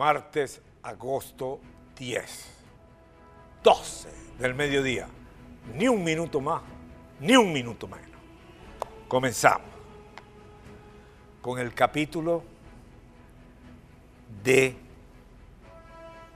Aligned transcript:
martes, 0.00 0.62
agosto 0.82 1.60
10, 1.98 2.46
12 3.62 4.08
del 4.38 4.54
mediodía. 4.54 5.06
Ni 5.74 5.88
un 5.88 6.02
minuto 6.02 6.40
más, 6.40 6.62
ni 7.20 7.36
un 7.36 7.52
minuto 7.52 7.86
menos. 7.86 8.18
Comenzamos 9.08 9.68
con 11.42 11.58
el 11.58 11.74
capítulo 11.74 12.42
de 14.42 14.74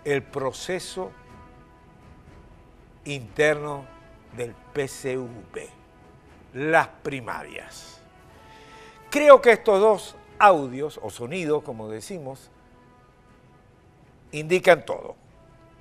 el 0.05 0.23
proceso 0.23 1.11
interno 3.07 3.87
del 4.37 4.55
PCV, 4.75 5.71
las 6.52 6.88
primarias. 7.02 7.99
Creo 9.10 9.41
que 9.41 9.52
estos 9.52 9.80
dos 9.80 10.16
audios 10.38 11.01
o 11.02 11.09
sonidos, 11.09 11.62
como 11.62 11.88
decimos, 11.88 12.51
indican 14.34 14.84
todo. 14.84 15.16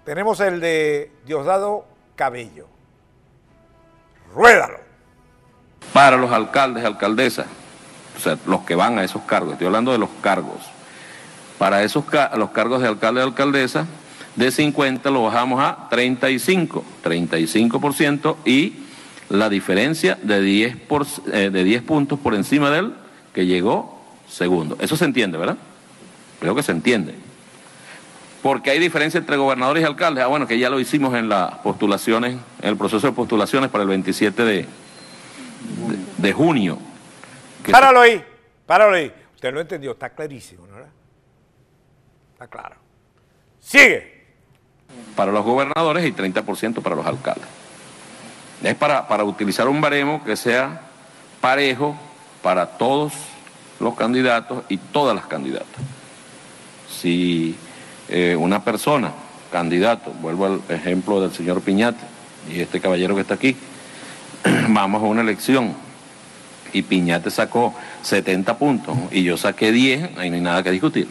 Tenemos 0.06 0.40
el 0.40 0.60
de 0.60 1.12
Diosdado 1.26 1.86
Cabello. 2.16 2.68
Ruédalo. 4.34 4.80
Para 5.92 6.18
los 6.18 6.32
alcaldes, 6.32 6.86
alcaldesas, 6.86 7.46
o 8.18 8.20
sea, 8.20 8.38
los 8.46 8.62
que 8.62 8.76
van 8.76 8.98
a 8.98 9.04
esos 9.04 9.24
cargos, 9.24 9.54
estoy 9.54 9.68
hablando 9.68 9.92
de 9.92 9.98
los 9.98 10.10
cargos. 10.22 10.62
Para 11.58 11.84
esos 11.84 12.06
los 12.36 12.50
cargos 12.52 12.82
de 12.82 12.88
alcalde 12.88 13.22
y 13.22 13.24
alcaldesa, 13.24 13.86
de 14.36 14.52
50 14.52 15.10
lo 15.12 15.24
bajamos 15.24 15.62
a 15.62 15.88
35, 15.90 16.84
35% 17.04 18.36
y 18.46 18.74
la 19.30 19.50
diferencia 19.50 20.18
de 20.22 20.42
10, 20.42 20.78
por, 20.78 21.06
eh, 21.32 21.50
de 21.52 21.64
10 21.64 21.84
puntos 21.84 22.20
por 22.20 22.34
encima 22.34 22.70
de 22.72 22.80
él 22.80 22.94
que 23.34 23.46
llegó 23.46 24.02
segundo. 24.28 24.78
Eso 24.80 24.98
se 24.98 25.06
entiende, 25.06 25.38
¿verdad? 25.38 25.58
Creo 26.40 26.56
que 26.56 26.64
se 26.64 26.72
entiende. 26.72 27.16
Porque 28.44 28.72
hay 28.72 28.80
diferencia 28.80 29.18
entre 29.20 29.38
gobernadores 29.38 29.82
y 29.82 29.86
alcaldes. 29.86 30.22
Ah, 30.22 30.28
bueno, 30.28 30.46
que 30.46 30.60
ya 30.60 30.70
lo 30.70 30.78
hicimos 30.78 31.16
en 31.16 31.30
las 31.30 31.56
postulaciones, 31.60 32.36
en 32.62 32.70
el 32.70 32.76
proceso 32.76 33.08
de 33.08 33.14
postulaciones 33.14 33.70
para 33.70 33.84
el 33.84 33.88
27 33.88 34.44
de, 34.44 34.68
de, 36.18 36.34
junio. 36.34 36.78
Páralo 37.72 38.02
ahí, 38.02 38.22
páralo 38.66 38.96
ahí. 38.96 39.14
Usted 39.34 39.54
lo 39.54 39.62
entendió, 39.62 39.92
está 39.92 40.10
clarísimo, 40.10 40.68
¿no? 40.68 40.76
Está 42.34 42.48
claro. 42.48 42.76
Sigue 43.62 44.26
para 45.16 45.32
los 45.32 45.46
gobernadores 45.46 46.06
y 46.06 46.12
30% 46.12 46.82
para 46.82 46.98
los 46.98 47.06
alcaldes. 47.06 47.48
Es 48.62 48.76
para, 48.76 49.08
para 49.08 49.24
utilizar 49.24 49.70
un 49.70 49.80
baremo 49.80 50.22
que 50.26 50.36
sea 50.36 50.82
parejo 51.40 51.96
para 52.42 52.78
todos 52.78 53.14
los 53.80 53.96
candidatos 53.96 54.66
y 54.68 54.76
todas 54.76 55.16
las 55.16 55.28
candidatas. 55.28 55.82
Si 56.90 57.58
eh, 58.14 58.36
una 58.36 58.64
persona, 58.64 59.12
candidato, 59.52 60.12
vuelvo 60.22 60.46
al 60.46 60.62
ejemplo 60.70 61.20
del 61.20 61.34
señor 61.34 61.62
Piñate 61.62 62.06
y 62.54 62.60
este 62.62 62.80
caballero 62.80 63.16
que 63.16 63.22
está 63.22 63.34
aquí, 63.34 63.56
vamos 64.70 65.02
a 65.02 65.06
una 65.06 65.22
elección 65.22 65.74
y 66.74 66.84
Piñate 66.84 67.32
sacó 67.32 67.74
70 68.04 68.56
puntos 68.60 68.96
y 69.12 69.24
yo 69.24 69.36
saqué 69.36 69.72
10, 69.72 70.20
ahí 70.20 70.30
no 70.30 70.36
hay 70.36 70.42
nada 70.42 70.62
que 70.62 70.70
discutir. 70.70 71.08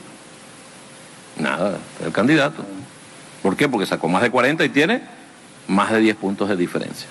Nada, 1.41 1.77
el 2.05 2.12
candidato. 2.12 2.64
¿Por 3.42 3.56
qué? 3.56 3.69
Porque 3.69 3.86
sacó 3.86 4.06
más 4.06 4.23
de 4.23 4.30
40 4.30 4.64
y 4.64 4.69
tiene 4.69 5.03
más 5.67 5.91
de 5.91 5.98
10 5.98 6.14
puntos 6.14 6.48
de 6.48 6.55
diferencia. 6.55 7.08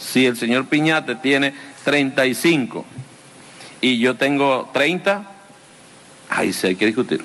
Si 0.00 0.26
el 0.26 0.36
señor 0.36 0.66
Piñate 0.66 1.14
tiene 1.14 1.54
35 1.84 2.84
y 3.80 4.00
yo 4.00 4.16
tengo 4.16 4.68
30, 4.72 5.22
ahí 6.28 6.52
sí 6.52 6.66
hay 6.66 6.74
que 6.74 6.86
discutir. 6.86 7.22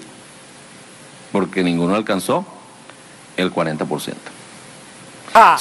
Porque 1.32 1.64
ninguno 1.64 1.96
alcanzó 1.96 2.46
el 3.38 3.54
40%. 3.54 4.16
Ah, 5.34 5.60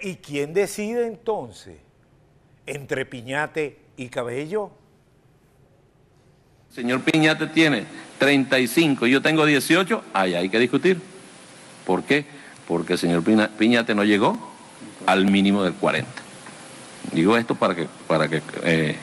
¿y, 0.00 0.14
quién 0.16 0.54
decide 0.54 1.06
entonces 1.06 1.76
entre 2.66 3.04
Piñate 3.04 3.78
y 3.96 4.08
Cabello? 4.08 4.70
señor 6.72 7.02
Piñate 7.02 7.48
tiene 7.48 7.84
35 8.18 9.06
y 9.06 9.10
yo 9.10 9.20
tengo 9.20 9.44
18, 9.44 10.04
ahí 10.14 10.34
hay 10.34 10.48
que 10.48 10.58
discutir. 10.58 11.00
¿Por 11.86 12.04
qué? 12.04 12.24
Porque 12.66 12.94
el 12.94 12.98
señor 12.98 13.22
Piñate 13.58 13.94
no 13.94 14.04
llegó 14.04 14.38
al 15.04 15.26
mínimo 15.26 15.64
del 15.64 15.74
40. 15.74 16.08
Digo 17.12 17.36
esto 17.36 17.54
para 17.56 17.74
que, 17.74 17.88
para 18.06 18.28
que 18.28 18.40
eh, 18.62 18.96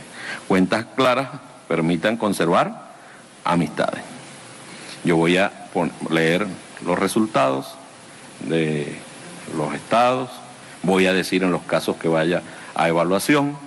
cuentas 0.48 0.86
claras 0.96 1.30
permitan 1.68 2.18
conservar 2.18 2.96
amistades. 3.44 4.02
Yo 5.04 5.18
voy 5.18 5.38
a 5.38 5.59
leer 6.10 6.48
los 6.86 6.98
resultados 6.98 7.76
de 8.48 8.98
los 9.56 9.74
estados, 9.74 10.30
voy 10.84 11.08
a 11.08 11.14
decir 11.14 11.44
en 11.44 11.52
los 11.52 11.64
casos 11.64 11.98
que 11.98 12.08
vaya 12.08 12.42
a 12.76 12.88
evaluación, 12.88 13.58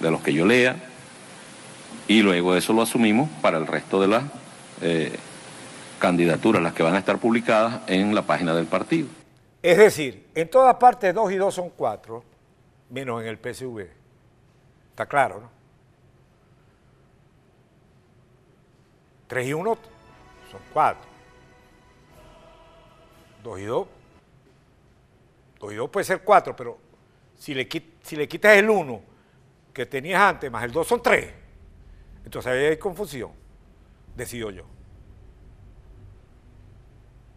de 0.00 0.10
los 0.10 0.22
que 0.22 0.32
yo 0.32 0.46
lea, 0.46 0.76
y 2.08 2.22
luego 2.22 2.56
eso 2.56 2.72
lo 2.72 2.82
asumimos 2.82 3.28
para 3.42 3.58
el 3.58 3.66
resto 3.66 4.00
de 4.00 4.08
las 4.08 4.24
eh, 4.80 5.16
candidaturas, 5.98 6.62
las 6.62 6.72
que 6.72 6.82
van 6.82 6.94
a 6.94 6.98
estar 6.98 7.18
publicadas 7.18 7.80
en 7.86 8.14
la 8.14 8.22
página 8.22 8.54
del 8.54 8.66
partido. 8.66 9.08
Es 9.62 9.76
decir, 9.76 10.26
en 10.34 10.48
todas 10.48 10.76
partes 10.76 11.14
dos 11.14 11.30
y 11.30 11.36
dos 11.36 11.54
son 11.54 11.70
cuatro, 11.70 12.24
menos 12.88 13.22
en 13.22 13.28
el 13.28 13.36
PSV. 13.36 13.86
Está 14.90 15.06
claro, 15.06 15.40
¿no? 15.40 15.50
Tres 19.26 19.46
y 19.46 19.52
uno 19.52 19.78
son 20.50 20.60
cuatro. 20.72 21.09
Dos 23.42 23.58
y 23.58 23.64
dos. 23.64 23.88
Dos 25.58 25.72
y 25.72 25.76
dos 25.76 25.90
puede 25.90 26.04
ser 26.04 26.22
cuatro, 26.22 26.54
pero 26.56 26.78
si 27.36 27.54
le, 27.54 27.68
si 28.02 28.16
le 28.16 28.28
quitas 28.28 28.56
el 28.56 28.68
uno 28.68 29.02
que 29.72 29.86
tenías 29.86 30.20
antes 30.20 30.50
más 30.50 30.64
el 30.64 30.72
dos 30.72 30.86
son 30.86 31.02
tres. 31.02 31.32
Entonces 32.24 32.52
ahí 32.52 32.64
hay 32.66 32.76
confusión, 32.76 33.32
decido 34.16 34.50
yo. 34.50 34.64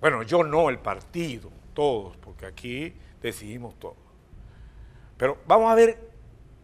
Bueno, 0.01 0.23
yo 0.23 0.43
no, 0.43 0.69
el 0.69 0.79
partido, 0.79 1.49
todos, 1.73 2.17
porque 2.17 2.45
aquí 2.45 2.93
decidimos 3.21 3.79
todo. 3.79 3.95
Pero 5.17 5.37
vamos 5.47 5.71
a 5.71 5.75
ver 5.75 5.97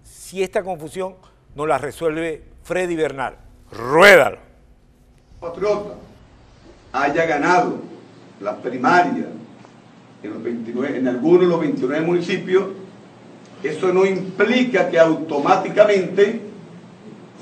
si 0.03 0.43
esta 0.43 0.61
confusión 0.63 1.15
nos 1.55 1.67
la 1.67 1.77
resuelve 1.77 2.43
Freddy 2.63 2.95
Bernal. 2.95 3.37
Ruédalo. 3.71 4.39
Patriota 5.39 5.95
haya 6.91 7.25
ganado 7.25 7.79
la 8.41 8.57
primaria 8.57 9.25
en, 10.23 10.33
los 10.33 10.43
29, 10.43 10.97
en 10.97 11.07
algunos 11.07 11.41
de 11.41 11.47
los 11.47 11.59
29 11.59 12.05
municipios, 12.05 12.65
eso 13.63 13.93
no 13.93 14.05
implica 14.05 14.89
que 14.89 14.99
automáticamente 14.99 16.41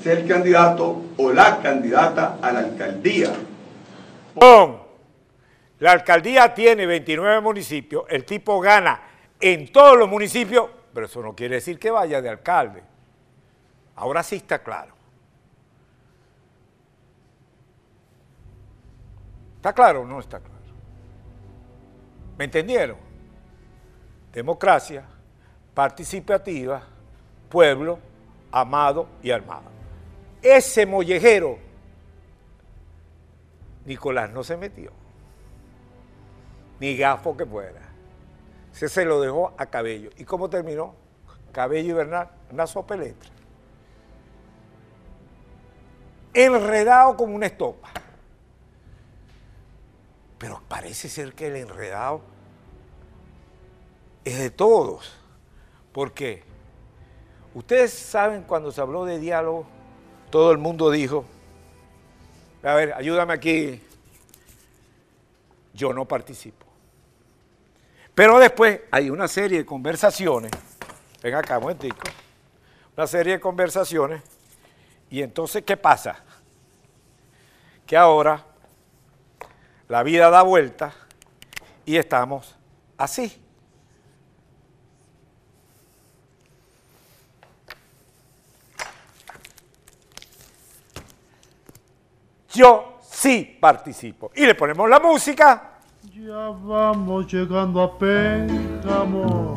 sea 0.02 0.12
el 0.14 0.26
candidato 0.26 1.02
o 1.16 1.32
la 1.32 1.60
candidata 1.60 2.38
a 2.40 2.52
la 2.52 2.60
alcaldía. 2.60 3.32
La 5.80 5.92
alcaldía 5.92 6.54
tiene 6.54 6.86
29 6.86 7.40
municipios, 7.40 8.04
el 8.08 8.24
tipo 8.24 8.60
gana 8.60 9.00
en 9.40 9.70
todos 9.70 9.96
los 9.96 10.08
municipios, 10.08 10.68
pero 10.92 11.06
eso 11.06 11.22
no 11.22 11.34
quiere 11.34 11.56
decir 11.56 11.78
que 11.78 11.90
vaya 11.90 12.20
de 12.20 12.28
alcalde. 12.28 12.82
Ahora 13.94 14.22
sí 14.22 14.36
está 14.36 14.60
claro. 14.60 14.94
¿Está 19.56 19.72
claro 19.72 20.02
o 20.02 20.04
no 20.04 20.20
está 20.20 20.38
claro? 20.38 20.57
¿Me 22.38 22.44
entendieron? 22.44 22.96
Democracia, 24.32 25.04
participativa, 25.74 26.82
pueblo, 27.50 27.98
amado 28.50 29.08
y 29.22 29.30
armado. 29.30 29.64
Ese 30.40 30.86
mollejero, 30.86 31.58
Nicolás 33.84 34.30
no 34.30 34.44
se 34.44 34.56
metió 34.56 34.92
ni 36.80 36.96
gafo 36.96 37.36
que 37.36 37.44
fuera. 37.44 37.80
Se 38.72 38.88
se 38.88 39.04
lo 39.04 39.20
dejó 39.20 39.52
a 39.56 39.66
Cabello. 39.66 40.10
¿Y 40.16 40.24
cómo 40.24 40.48
terminó? 40.48 40.94
Cabello 41.52 41.90
y 41.90 41.92
Bernal, 41.92 42.30
una 42.52 42.66
sopeletra. 42.66 43.30
Enredado 46.34 47.16
como 47.16 47.34
una 47.34 47.46
estopa. 47.46 47.88
Parece 50.68 51.08
ser 51.08 51.32
que 51.32 51.46
el 51.46 51.56
enredado 51.56 52.20
es 54.24 54.38
de 54.38 54.50
todos. 54.50 55.16
¿Por 55.92 56.12
qué? 56.12 56.44
Ustedes 57.54 57.92
saben 57.92 58.42
cuando 58.42 58.70
se 58.70 58.80
habló 58.80 59.04
de 59.04 59.18
diálogo, 59.18 59.66
todo 60.30 60.52
el 60.52 60.58
mundo 60.58 60.90
dijo, 60.90 61.24
a 62.62 62.74
ver, 62.74 62.92
ayúdame 62.92 63.32
aquí, 63.32 63.82
yo 65.72 65.92
no 65.92 66.04
participo. 66.04 66.66
Pero 68.14 68.38
después 68.38 68.80
hay 68.90 69.10
una 69.10 69.26
serie 69.28 69.58
de 69.58 69.66
conversaciones, 69.66 70.50
ven 71.22 71.34
acá 71.34 71.58
un 71.58 71.76
una 72.96 73.06
serie 73.06 73.34
de 73.34 73.40
conversaciones, 73.40 74.22
y 75.08 75.22
entonces, 75.22 75.62
¿qué 75.64 75.76
pasa? 75.76 76.22
Que 77.86 77.96
ahora 77.96 78.44
la 79.88 80.02
vida 80.02 80.30
da 80.30 80.42
vuelta 80.42 80.92
y 81.84 81.96
estamos 81.96 82.54
así. 82.96 83.42
Yo 92.52 92.98
sí 93.00 93.56
participo. 93.60 94.30
Y 94.34 94.44
le 94.44 94.54
ponemos 94.54 94.88
la 94.88 95.00
música. 95.00 95.78
Ya 96.02 96.48
vamos 96.48 97.32
llegando 97.32 97.82
a 97.82 97.98
Pénjamo. 97.98 99.54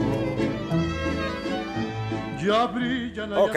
Ya 2.39 2.66
brillan 2.68 3.33
Ok. 3.33 3.56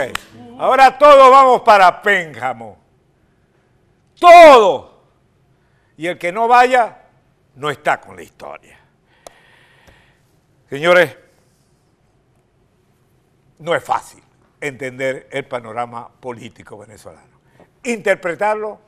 Ahora 0.59 0.97
todos 0.97 1.31
vamos 1.31 1.63
para 1.63 2.01
Pénjamo. 2.01 2.79
Todos. 4.19 4.94
Y 5.97 6.07
el 6.07 6.19
que 6.19 6.33
no 6.33 6.49
vaya, 6.49 7.03
no 7.57 7.71
está 7.71 8.01
con 8.01 8.17
la 8.17 8.23
historia. 8.23 8.79
Señores, 10.69 11.17
no 13.59 13.75
es 13.75 13.85
fácil 13.85 14.23
entender 14.61 15.29
el 15.31 15.47
panorama 15.47 16.09
político 16.09 16.79
venezolano. 16.79 17.35
Interpretarlo, 17.85 18.81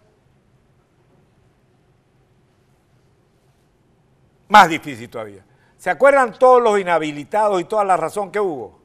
más 4.48 4.68
difícil 4.68 5.08
todavía. 5.08 5.44
¿Se 5.76 5.90
acuerdan 5.90 6.38
todos 6.38 6.62
los 6.62 6.80
inhabilitados 6.80 7.60
y 7.60 7.64
toda 7.64 7.84
la 7.84 7.96
razón 7.96 8.32
que 8.32 8.40
hubo? 8.40 8.80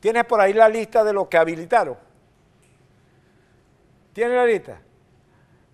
¿Tienes 0.00 0.24
por 0.24 0.40
ahí 0.40 0.52
la 0.52 0.68
lista 0.68 1.02
de 1.02 1.12
los 1.12 1.28
que 1.28 1.38
habilitaron? 1.38 1.96
¿Tienes 4.12 4.36
la 4.36 4.44
lista? 4.44 4.80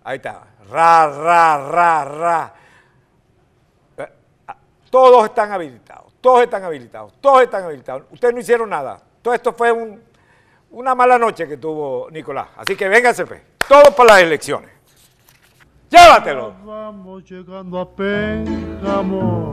Ahí 0.09 0.15
está. 0.15 0.41
Ra, 0.71 1.05
ra, 1.07 1.69
ra, 1.69 2.03
ra. 2.03 2.53
Eh, 3.95 4.07
ah, 4.47 4.55
Todos 4.89 5.25
están 5.25 5.51
habilitados. 5.51 6.13
Todos 6.19 6.41
están 6.41 6.63
habilitados. 6.63 7.13
Todos 7.21 7.43
están 7.43 7.63
habilitados. 7.65 8.05
Ustedes 8.09 8.33
no 8.33 8.39
hicieron 8.39 8.71
nada. 8.71 8.99
Todo 9.21 9.35
esto 9.35 9.53
fue 9.53 9.71
un- 9.71 10.01
una 10.71 10.95
mala 10.95 11.19
noche 11.19 11.47
que 11.47 11.57
tuvo 11.57 12.09
Nicolás. 12.09 12.47
Así 12.57 12.75
que 12.75 12.89
vénganse, 12.89 13.23
pues. 13.27 13.39
Todos 13.67 13.93
para 13.93 14.13
las 14.15 14.21
elecciones. 14.23 14.71
Llévatelo. 15.91 16.55
Vamos 16.65 17.23
llegando 17.29 17.79
a 17.79 17.87
Pénjamo. 17.87 19.51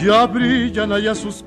Ya 0.00 0.24
brillan 0.26 0.92
allá 0.92 1.16
sus. 1.16 1.42